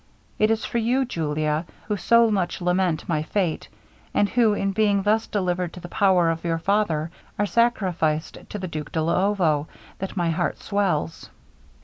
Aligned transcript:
It 0.39 0.49
is 0.49 0.65
for 0.65 0.79
you, 0.79 1.05
Julia, 1.05 1.67
who 1.87 1.95
so 1.95 2.31
much 2.31 2.59
lament 2.59 3.07
my 3.07 3.21
fate; 3.21 3.67
and 4.15 4.27
who 4.29 4.55
in 4.55 4.71
being 4.71 5.03
thus 5.03 5.27
delivered 5.27 5.73
to 5.73 5.79
the 5.79 5.87
power 5.89 6.31
of 6.31 6.43
your 6.43 6.57
father, 6.57 7.11
are 7.37 7.45
sacrificed 7.45 8.39
to 8.49 8.57
the 8.57 8.67
Duke 8.67 8.91
de 8.91 8.99
Luovo 8.99 9.67
that 9.99 10.17
my 10.17 10.31
heart 10.31 10.57
swells.' 10.57 11.29